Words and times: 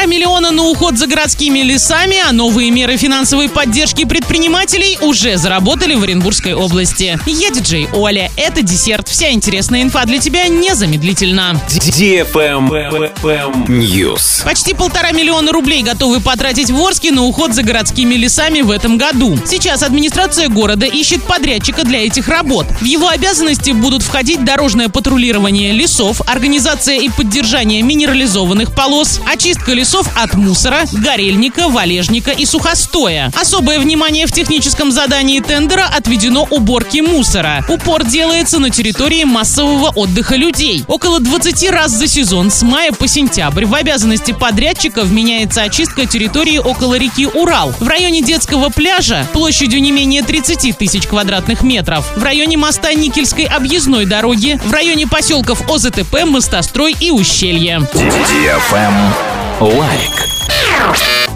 Полтора 0.00 0.16
миллиона 0.16 0.50
на 0.50 0.62
уход 0.62 0.96
за 0.96 1.06
городскими 1.06 1.58
лесами, 1.58 2.16
а 2.26 2.32
новые 2.32 2.70
меры 2.70 2.96
финансовой 2.96 3.50
поддержки 3.50 4.06
предпринимателей 4.06 4.96
уже 5.02 5.36
заработали 5.36 5.94
в 5.94 6.02
Оренбургской 6.02 6.54
области. 6.54 7.20
Я 7.26 7.50
диджей 7.50 7.86
Оля. 7.92 8.30
Это 8.38 8.62
десерт. 8.62 9.08
Вся 9.08 9.30
интересная 9.30 9.82
инфа 9.82 10.06
для 10.06 10.18
тебя 10.18 10.48
незамедлительно. 10.48 11.60
News. 13.68 14.42
Почти 14.42 14.72
полтора 14.72 15.12
миллиона 15.12 15.52
рублей 15.52 15.82
готовы 15.82 16.20
потратить 16.20 16.70
в 16.70 16.80
Орске 16.80 17.12
на 17.12 17.24
уход 17.24 17.52
за 17.52 17.62
городскими 17.62 18.14
лесами 18.14 18.62
в 18.62 18.70
этом 18.70 18.96
году. 18.96 19.38
Сейчас 19.44 19.82
администрация 19.82 20.48
города 20.48 20.86
ищет 20.86 21.22
подрядчика 21.24 21.84
для 21.84 22.06
этих 22.06 22.26
работ. 22.28 22.64
В 22.80 22.84
его 22.86 23.08
обязанности 23.08 23.72
будут 23.72 24.02
входить 24.02 24.46
дорожное 24.46 24.88
патрулирование 24.88 25.72
лесов, 25.72 26.22
организация 26.26 26.96
и 26.96 27.10
поддержание 27.10 27.82
минерализованных 27.82 28.74
полос, 28.74 29.20
очистка 29.30 29.74
лесов 29.74 29.89
от 29.98 30.34
мусора, 30.34 30.82
горельника, 30.92 31.68
валежника 31.68 32.30
и 32.30 32.46
сухостоя. 32.46 33.32
Особое 33.38 33.80
внимание 33.80 34.26
в 34.26 34.32
техническом 34.32 34.92
задании 34.92 35.40
тендера 35.40 35.84
отведено 35.84 36.46
уборке 36.48 37.02
мусора. 37.02 37.64
Упор 37.68 38.04
делается 38.04 38.58
на 38.58 38.70
территории 38.70 39.24
массового 39.24 39.88
отдыха 39.88 40.36
людей. 40.36 40.84
Около 40.86 41.18
20 41.18 41.70
раз 41.70 41.90
за 41.90 42.06
сезон 42.06 42.50
с 42.50 42.62
мая 42.62 42.92
по 42.92 43.08
сентябрь 43.08 43.66
в 43.66 43.74
обязанности 43.74 44.32
подрядчика 44.32 45.02
вменяется 45.02 45.62
очистка 45.62 46.06
территории 46.06 46.58
около 46.58 46.94
реки 46.94 47.26
Урал. 47.26 47.74
В 47.80 47.88
районе 47.88 48.22
детского 48.22 48.68
пляжа 48.68 49.26
площадью 49.32 49.82
не 49.82 49.90
менее 49.90 50.22
30 50.22 50.78
тысяч 50.78 51.06
квадратных 51.06 51.62
метров. 51.62 52.06
В 52.16 52.22
районе 52.22 52.56
моста 52.56 52.92
Никельской 52.94 53.44
объездной 53.44 54.06
дороги. 54.06 54.60
В 54.64 54.72
районе 54.72 55.06
поселков 55.06 55.68
ОЗТП, 55.68 56.24
Мостострой 56.24 56.94
и 57.00 57.10
Ущелье. 57.10 57.88
Лайк. 59.59 60.18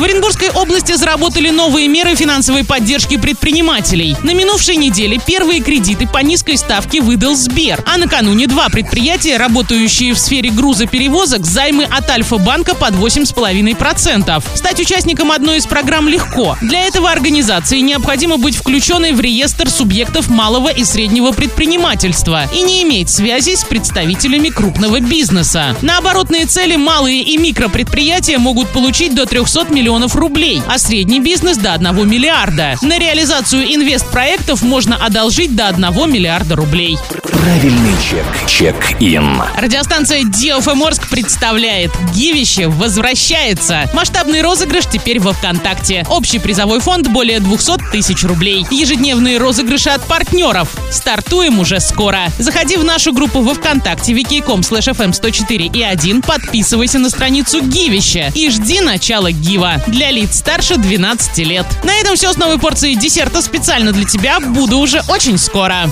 В 0.00 0.02
Оренбургской 0.02 0.48
области 0.48 0.94
заработали 0.96 1.50
новые 1.50 1.86
меры 1.86 2.14
финансовой 2.14 2.64
поддержки 2.64 3.18
предпринимателей. 3.18 4.16
На 4.22 4.32
минувшей 4.32 4.76
неделе 4.76 5.20
первые 5.26 5.60
кредиты 5.60 6.06
по 6.06 6.20
низкой 6.20 6.56
ставке 6.56 7.02
выдал 7.02 7.34
Сбер, 7.34 7.84
а 7.84 7.98
накануне 7.98 8.46
два 8.46 8.70
предприятия, 8.70 9.36
работающие 9.36 10.14
в 10.14 10.18
сфере 10.18 10.48
грузоперевозок, 10.48 11.44
займы 11.44 11.84
от 11.84 12.08
Альфа-банка 12.08 12.74
под 12.74 12.94
8,5%. 12.94 14.42
Стать 14.54 14.80
участником 14.80 15.32
одной 15.32 15.58
из 15.58 15.66
программ 15.66 16.08
легко. 16.08 16.56
Для 16.62 16.86
этого 16.86 17.10
организации 17.10 17.80
необходимо 17.80 18.38
быть 18.38 18.56
включенной 18.56 19.12
в 19.12 19.20
реестр 19.20 19.68
субъектов 19.68 20.30
малого 20.30 20.68
и 20.70 20.82
среднего 20.82 21.32
предпринимательства 21.32 22.44
и 22.54 22.62
не 22.62 22.84
иметь 22.84 23.10
связи 23.10 23.54
с 23.54 23.64
представителями 23.64 24.48
крупного 24.48 25.00
бизнеса. 25.00 25.76
На 25.82 25.98
оборотные 25.98 26.46
цели 26.46 26.76
малые 26.76 27.20
и 27.20 27.36
микропредприятия 27.36 28.38
могут 28.38 28.70
получить 28.70 29.14
до 29.14 29.26
300 29.26 29.66
миллионов 29.70 29.89
рублей, 30.14 30.62
а 30.68 30.78
средний 30.78 31.20
бизнес 31.20 31.56
до 31.56 31.72
1 31.72 32.08
миллиарда. 32.08 32.76
На 32.82 32.98
реализацию 32.98 33.64
инвестпроектов 33.64 34.62
можно 34.62 34.96
одолжить 34.96 35.56
до 35.56 35.68
1 35.68 36.12
миллиарда 36.12 36.56
рублей. 36.56 36.98
Правильный 37.24 37.94
чек. 38.02 38.24
Чек-ин. 38.46 39.42
Радиостанция 39.56 40.22
DFM 40.22 40.86
Орск 40.86 41.08
представляет 41.08 41.90
«Гивище 42.14 42.68
возвращается». 42.68 43.88
Масштабный 43.94 44.42
розыгрыш 44.42 44.86
теперь 44.86 45.20
во 45.20 45.32
ВКонтакте. 45.32 46.04
Общий 46.08 46.38
призовой 46.38 46.80
фонд 46.80 47.08
более 47.08 47.40
200 47.40 47.90
тысяч 47.92 48.24
рублей. 48.24 48.66
Ежедневные 48.70 49.38
розыгрыши 49.38 49.90
от 49.90 50.04
партнеров. 50.04 50.68
Стартуем 50.90 51.58
уже 51.58 51.80
скоро. 51.80 52.28
Заходи 52.38 52.76
в 52.76 52.84
нашу 52.84 53.12
группу 53.12 53.40
во 53.40 53.54
ВКонтакте 53.54 54.12
wiki.com 54.12 54.60
fm 54.60 55.12
104 55.12 55.66
и 55.66 55.82
1, 55.82 56.22
подписывайся 56.22 56.98
на 56.98 57.10
страницу 57.10 57.62
Гивище 57.62 58.30
и 58.34 58.50
жди 58.50 58.80
начала 58.80 59.30
Гива 59.32 59.79
для 59.86 60.10
лиц 60.10 60.38
старше 60.38 60.76
12 60.76 61.38
лет. 61.38 61.66
На 61.84 61.94
этом 61.94 62.16
все 62.16 62.32
с 62.32 62.36
новой 62.36 62.58
порцией 62.58 62.96
десерта 62.96 63.42
специально 63.42 63.92
для 63.92 64.04
тебя. 64.04 64.40
Буду 64.40 64.78
уже 64.78 65.02
очень 65.08 65.38
скоро. 65.38 65.88